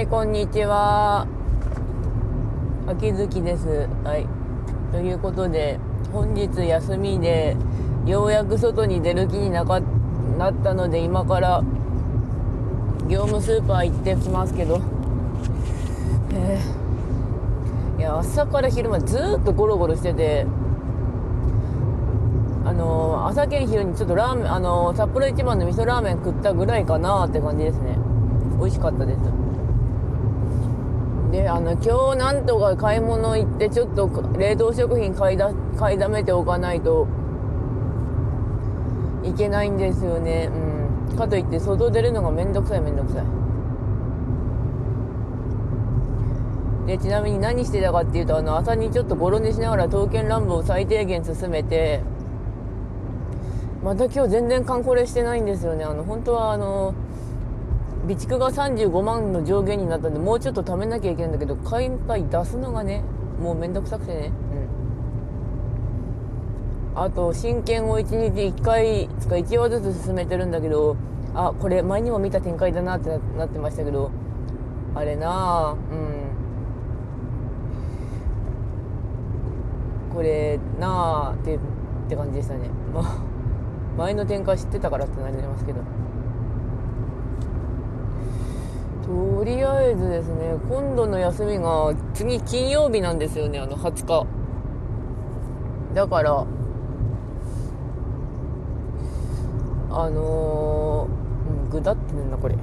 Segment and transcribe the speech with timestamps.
[0.00, 1.26] はい、こんにちは。
[2.86, 3.86] 秋月です。
[4.02, 4.26] はい。
[4.92, 5.78] ということで、
[6.10, 7.54] 本日休みで、
[8.06, 9.78] ようやく外に出る気になか
[10.38, 11.62] なったので、今から、
[13.10, 14.80] 業務スーパー行ってきますけど、
[16.32, 20.46] えーいや、朝から昼までずっとゴロゴロしてて、
[22.64, 27.98] あの朝県昼にちょっとラーメン、あの札幌一番の味噌ラーメン食ったぐらいかなって感じですね。
[28.58, 29.49] 美味しかったです。
[31.30, 37.06] で、あの、今日なんとか買い物行って、ちょっと冷凍食品買いだ、買いだめておかないと
[39.22, 40.50] いけないんですよね。
[41.10, 41.16] うん。
[41.16, 43.24] かといって、外出るのがめんどくさいめんどくさい。
[46.86, 52.02] で、ちなみに何してたかっていうと、あの、朝にちょっとゴロ寝しながら刀剣乱舞を最低限進めて、
[53.84, 55.84] また今日全然観光レしてないんですよね。
[55.84, 56.94] あの、本当はあの、
[58.10, 63.04] 備蓄が35万の上限になったんで、もうちょっと貯めなきゃいけないんだけど、会員会出すのがね、
[63.40, 64.32] もうめんどくさくてね。
[66.96, 67.02] うん。
[67.02, 70.96] あと、真剣を1日1回、つか1話ずつ進めてるんだけど、
[71.34, 74.10] あ、これ前にも見た展開だなってなってましたけど、
[74.96, 75.78] あれなあうん。
[80.12, 81.58] これなあって、っ
[82.08, 82.70] て感じでしたね。
[82.92, 83.18] まあ、
[83.96, 85.80] 前の展開知ってたからってなりますけど。
[89.40, 94.26] とりあえずですね、今度の休みが次金曜日なんですよね、あの20日。
[95.94, 96.46] だから、
[99.92, 102.56] あのー、うん、ぐだってんな、これ。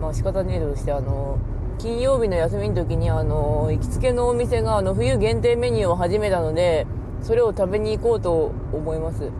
[0.00, 6.86] まあ仕方ねえとして、あのー、金曜日の休みの時に、あの、行きつけのお店が、あの、冬限定メニューを始めたので、
[7.20, 9.30] それを食べに行こうと思います。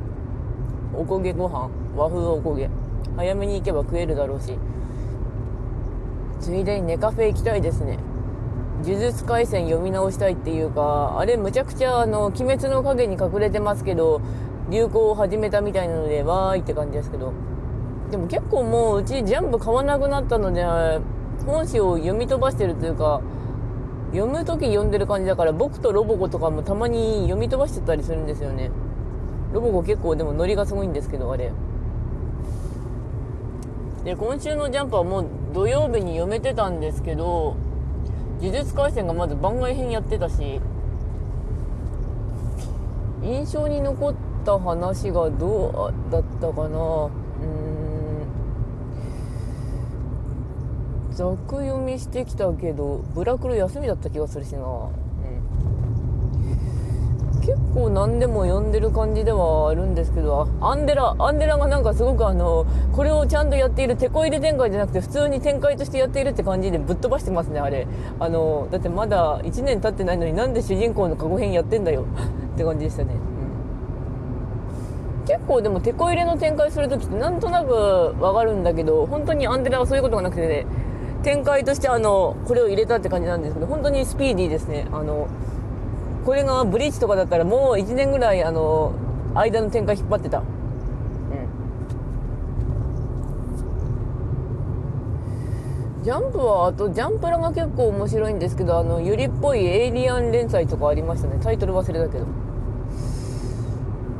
[0.95, 2.69] おこげご飯和風おこげ。
[3.17, 4.59] 早めに行けば食えるだろうし。
[6.41, 7.98] ついでにネカフェ行きたいですね。
[8.84, 14.20] 呪術廻戦読み直したいっていうかあれむちゃくちゃあの鬼滅の影に隠れてますけど
[14.69, 17.33] 流行を始めたみたいなのでわーいって感じですけど。
[18.11, 20.64] でも結構もううちジャンプ買わなくなったので
[21.46, 23.20] 本誌を読み飛ばしてるというか
[24.13, 28.70] 読む時読んでる感じだから僕とロボコとかもたまに読み飛ばしてたりするんですよね。
[29.52, 31.52] ロボコ結構でもノリがすごいんですけどあれ。
[34.05, 37.57] で今週のジャンプはもう土曜日に読めてたんですけど
[38.41, 40.61] 呪術廻戦がまず番外編やってたし
[43.23, 44.14] 印象に残っ
[44.45, 46.69] た話がどうだったかな？
[46.69, 47.11] うん。
[51.11, 54.91] ざく読みしてきたけどブラクロ休みだった気がするしな。
[57.45, 67.87] 結構何でも読んでる感じではあるんですけどアンデラアンデラがなんかすごくあのこれをちゃんとやっている手こ入れ展開じゃなくて普通に展開としてやっているって感じでぶっ飛ばしてますねあれ。
[68.19, 72.07] あのだってまだ1年経ってないのになんで主人公の過去編やってんだよ。
[72.55, 73.11] って感じでしたね、
[75.21, 80.67] うん、結構でも手こ入れの展開する時ってなんとなくわかるんだけど本当にアンデラはそういうことがなくてね。
[81.23, 84.87] 展開としてあのこれを入れたって感じなんですけど本当にスピーディーですね。
[84.93, 85.27] あの
[86.24, 88.92] これがブリーチとかだったらもう1年ぐらいあの
[89.35, 90.39] 間の展開引っ張ってた。
[90.39, 90.45] うん。
[96.05, 101.39] ジャンプはあとジャンプラが結構面白いんですけどあのゆりっぽいエイリアン連載とかありましたね。
[101.42, 102.27] タイトル忘れたけど。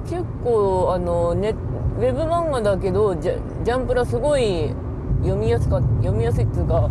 [0.09, 4.75] 結構あのネウェブ漫画だけどジャジャンプラすごい
[5.23, 6.91] 読みやすか読みやすいっていうか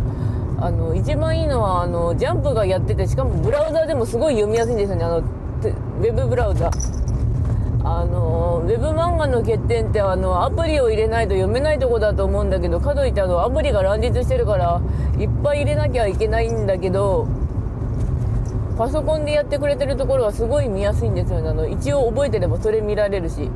[0.60, 5.04] あの一番いいのはあのジャンプがやっててしかもブラウザでもすごい読みやすいんですよね。
[5.04, 6.70] あのウェブブラウザ
[7.82, 14.80] あのウェブ漫画の欠点ってあのアプリを入れないと読めないとこだと思うんだけどかといってあのアプリが乱立してるから
[15.18, 17.26] いっぱい入れなきゃいけないんだけど
[18.78, 21.50] パソコンでやってくれてるところはすごい見やすいんですよね。
[21.50, 23.50] あの一応覚えてればそれ見られるし。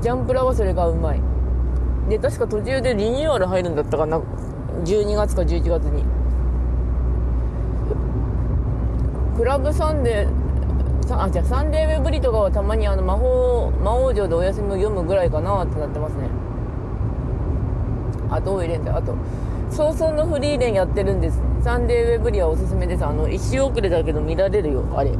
[0.00, 1.20] ジャンプラはそれがうまい。
[2.12, 4.20] で確か途中でリニューアル入るんだったかな。
[4.84, 6.04] 12月か11月に。
[9.34, 10.42] クラブサンデー
[11.16, 16.28] あじゃあサンデーウェブリとかはたまにあの魔法魔王城でお休みを読むぐらいかなってなってますね。
[18.30, 19.14] あとを入れんであと
[19.70, 21.40] 早々のフリーレンやってるんです。
[21.62, 23.06] サンデーウェブリはおすすめです。
[23.06, 25.12] あの一周遅れだけど見られるよあれ。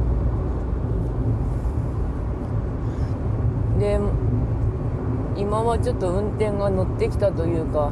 [3.79, 3.99] で
[5.53, 7.91] 今はちょっと運転が乗ってきたというか、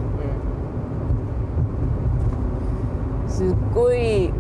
[3.27, 4.31] うん、すっごい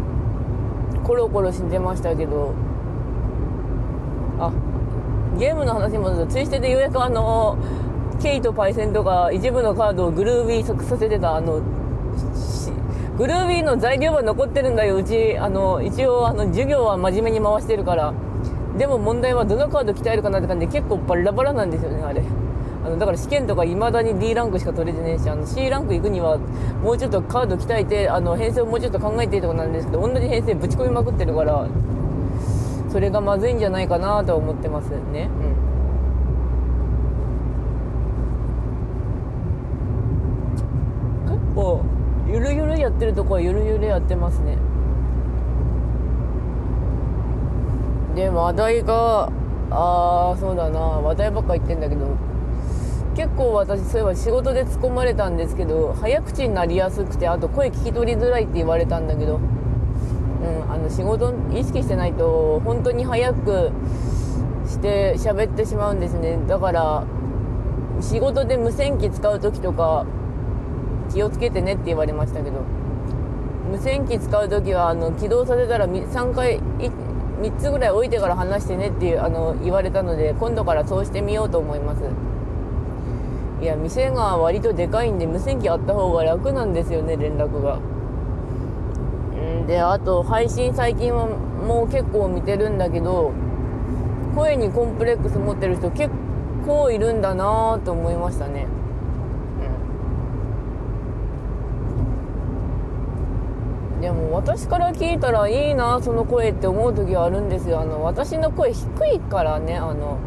[1.03, 2.55] コロコロ死んでましたけど
[4.39, 4.51] あ
[5.37, 7.59] ゲームの話に戻るとツイステでようやくあの
[8.19, 11.61] ケイとパイセンとか一部のカードをグルービーさせてたあの
[13.19, 18.15] グルービーの材料は残ってるんだようちあの一応あの授業は真面目に回してるから
[18.79, 22.23] でも問題はどのカード鍛えるかなって感じで結構バラバラなんですよねあれ。
[22.97, 26.37] だから試験とかいまだに D ランクしか取れてねえしあの C ランク行くには
[26.83, 31.67] もうちょっとカード鍛えてあの編成をもうちょっと考えてとこなんですけど同じ編成ぶち込みまくってるから
[32.91, 35.29] それがまずいんじゃないかなと思ってますね。
[41.25, 41.37] うん。
[41.37, 41.85] 結構
[42.27, 44.57] ゆるゆるやってるとこはゆるゆるやってますね。
[48.15, 49.31] で話題が
[49.69, 52.05] ああそうだな話題ばっか言ってんだけど
[53.15, 63.71] 結構私そういえば仕事で突っ込まれたんですけど早口になりやすくてあと声聞き取りづらいって言われたんだけど、うん、あの仕事意識してないと本当に早く
[64.67, 66.39] して喋ってしまうんですね。
[66.47, 67.03] だから
[67.99, 70.05] 仕事で無線機使う時とか
[71.13, 72.63] 気をつけてねって言われましたけど
[73.69, 82.03] 無線機使う時はあの起動させたら3回3つぐらい置いてから話してねっていうあの言われたので今度からそうしてみようと思います。
[83.61, 87.77] いや店が割とでかいんで無線機あった方が楽なんですよね連絡が。
[89.37, 93.31] んであと配信最近はもう結構見てるんだけど
[94.35, 96.09] 声にコンプレックス持ってる人結
[96.65, 98.65] 構いるんだなと思いましたね。
[104.01, 107.81] でも私から聞いたらいいなその声って思う時はあるんですよ。
[107.81, 110.17] あの私の声低いからねあの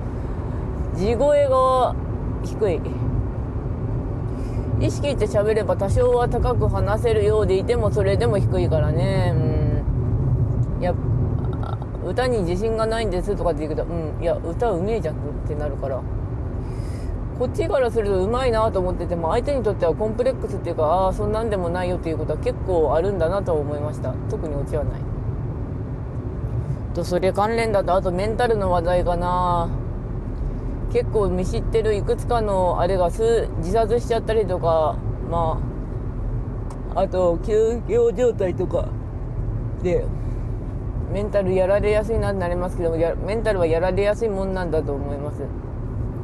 [0.95, 1.97] 地声が
[2.45, 2.81] 低い。
[4.85, 9.33] 意識して喋れば多少は高く話せるようでいてもそれでも低いからね。
[9.35, 10.83] うん。
[10.83, 10.95] いや
[12.07, 14.23] 歌に自信がないんですとかって言うけどうん。
[14.23, 16.03] いや歌うめえじゃんってなるから。
[17.39, 24.13] こっちからするとうまいなと思ってても相手にとってはコンプレックスっていうかああそんなんでもないよっていうことは結構あるんだなと思いました。
[24.31, 25.01] 特にオチはない。
[26.95, 29.71] とそれ関連だとあとメンタルの話題かな。
[30.95, 34.97] 結構見知ってるいくつかのあれが自殺しちゃったりとか
[35.29, 35.61] ま
[36.95, 38.89] ああと休業状態とか
[39.83, 40.07] で
[41.13, 42.93] メンタルやられやすいなってなりますけど
[43.27, 45.43] メンタルはやられやすいもんなんだと思います。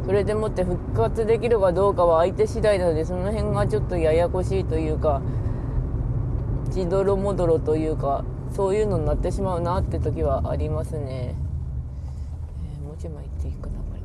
[0.07, 5.21] それでもって復活できるかどうかは相手次第なのでその辺がちょっとややこしいというか
[6.71, 11.35] 血どろもどろというかそういうのになってしまうなって時はありますね、
[12.65, 14.01] えー、もうちょい前行っていいかなこれ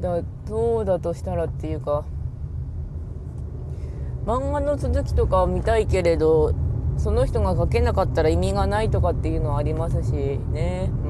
[0.00, 2.04] だどうだとしたらっていうか
[4.26, 6.54] 漫画の続きとか見たいけれど
[6.96, 10.12] その人が書けなかったら意味がないとかっていうのはありますし
[10.52, 10.90] ね。
[11.04, 11.08] う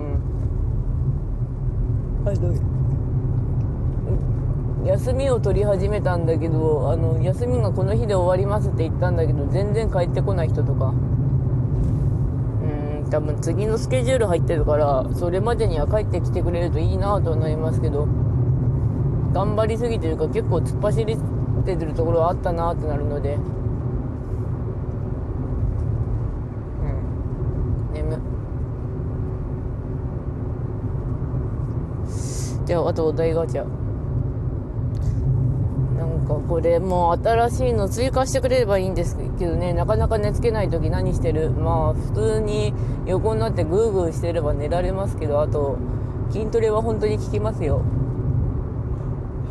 [2.27, 2.29] ん。
[2.29, 2.75] あの
[4.87, 10.87] 休みを取り始めたんだけどあの休みがこの日で終わりますって言ったんだけど全然帰ってこない人とか。
[10.87, 10.95] うん
[13.11, 18.09] 多分次のスケジュール入ってるからそれまでには帰ってきてくれるといいなと思いますけど
[19.35, 21.19] 頑張りすぎてるか結構突っ走り
[21.65, 23.35] てるところはあったなってなるので。
[23.35, 23.39] う
[27.93, 27.93] ん。
[27.93, 28.19] 眠。
[32.65, 33.65] じゃああとお題ガチャ。
[35.99, 39.73] なんかこれもう新しいの追加してくれればいいんですけどね。
[39.73, 41.51] なかなか寝つけない時何してる？
[41.51, 42.73] まあ普通に
[43.07, 45.77] 横になってグーグーしてれば寝られますけどあと
[46.31, 47.83] 筋トレは本当に効きますよ。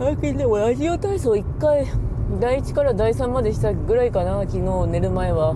[0.03, 1.87] 最近でもラジオ体操1回
[2.41, 5.55] 第1から第3までしたぐらいかな昨日寝る前は。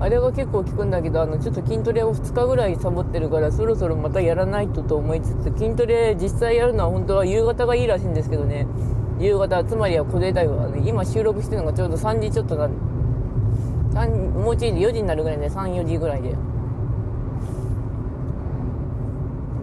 [0.00, 8.66] あれは結構効くんだけどあのちょっと筋トレを2日ぐらいサボってるからそろそろまたやらないとと思いつつ筋トレ実際やるのは本当は夕方がいいらしいんですけどね。
[9.20, 12.72] 夕方つまりは小出だよあの今収録してるのがちょうど3時ちょっとなる
[14.34, 16.34] もうちょい4時になるぐらいで34時ぐらいで。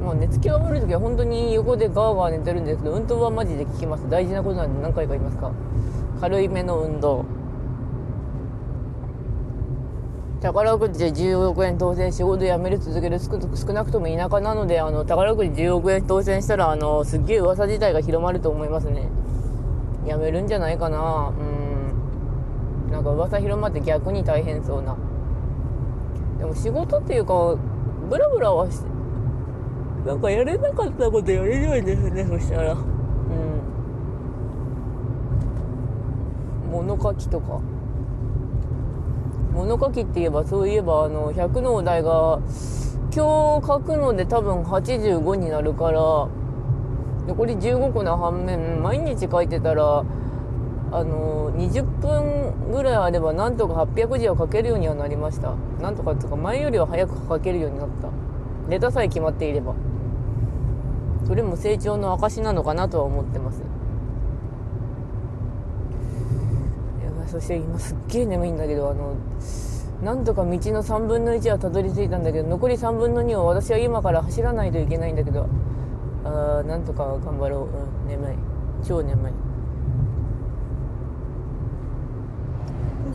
[0.05, 4.07] もう寝つきが悪い時は本当に横でガーガー寝てるんですけど運動はマジで効きます。
[4.07, 5.51] 大事なことなんで何回か言いますか。
[6.21, 7.25] 軽いめの運動。
[10.41, 19.09] 宝くじで10億円当選仕事辞める続ける少なくとも田舎なのであの宝くじ10億円当選したらあのすっげえ噂自体が広まると思いますね。
[20.05, 21.33] 辞めるんじゃないかな。
[22.87, 22.91] うん。
[22.91, 24.95] なんか噂広まって逆に大変そうな。
[26.37, 27.57] でも仕事っていうか
[28.07, 28.94] ブラブラはして
[30.05, 32.73] なんかやれなかったことやれるんですねそしたら。
[32.73, 32.79] うん。
[36.71, 37.59] 物書きとか。
[39.53, 42.39] 物書きって言えばそういえばあの100のお題が
[43.15, 45.99] 今日書くので多分85になるから
[47.27, 50.03] 残り15個の反面毎日書いてたら
[50.91, 55.55] あの20分ぐらいあればなんとか800字を書けるようにはなりました。
[55.81, 58.09] なんとかっていうか前よりは早く書けるようになった。
[58.67, 59.73] ネタさえ決まっていれば。
[61.25, 63.61] それも成長の証なのかなとは思ってます。
[67.27, 69.15] そして今すっげえ眠いんだけどあの
[70.03, 75.49] なんとか道の3分の1はたどり着いたんだけど残り3分の2を私は今から走らないといけないんだけど
[76.23, 78.35] あーなんとか頑張ろう、うん、眠い。
[78.87, 79.33] 超眠い。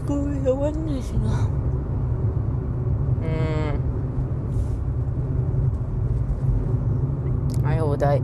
[0.06, 1.48] ごめん終わんないしな。
[3.22, 3.89] うん
[7.62, 8.22] はいお題。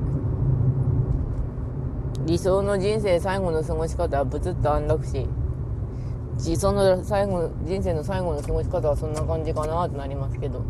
[2.27, 5.27] 理想の人生最後の過ごし方はブツッと安楽死
[6.45, 10.59] 理想の最後人生の最後の過ごし方はそんな感じかなってなりますけど。
[10.59, 10.63] う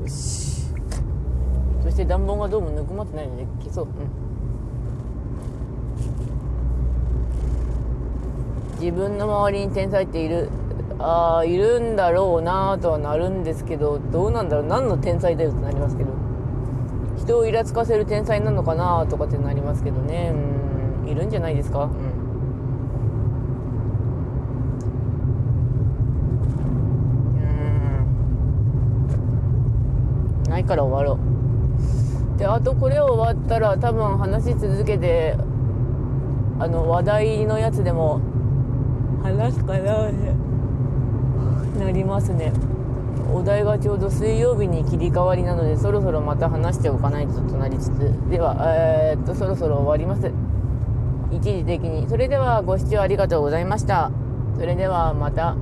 [0.00, 0.02] ん。
[0.02, 0.66] よし。
[1.82, 3.92] そして暖房がどうもぬくまってないので消そう、うん、
[8.80, 10.48] 自分の周りに天才っている
[10.98, 16.10] ああいるんだろうなとはなるんですけどどうなんだろう何の天才だよってなりますけど。
[17.18, 20.32] 人をイラつかせる天才なのかなとかってなりますけどね。
[21.04, 21.08] うん。
[21.10, 21.84] いるんじゃないですか？
[21.84, 21.90] うん。
[30.44, 30.50] うん。
[30.50, 31.18] ないから終わろ
[32.36, 32.38] う。
[32.38, 35.36] であとこれ終わったら多分話し続けて
[36.58, 38.22] あの話題のやつでも
[39.22, 40.10] 話すかな
[41.78, 42.52] なりますね。
[43.32, 48.30] お題がちょうど水曜日に切り替わりなのでそろそろまた話しておかないととなりつつ。
[48.30, 50.30] ではえー、っとそろそろ終わります。
[51.30, 52.08] 一時的に。
[52.08, 54.10] それではご視聴ありがとうございました。
[54.58, 55.56] それではまた。